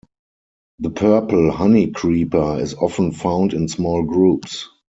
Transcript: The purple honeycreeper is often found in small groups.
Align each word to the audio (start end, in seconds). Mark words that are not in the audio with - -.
The 0.79 0.89
purple 0.89 1.51
honeycreeper 1.51 2.59
is 2.59 2.73
often 2.73 3.11
found 3.11 3.53
in 3.53 3.67
small 3.67 4.01
groups. 4.01 4.67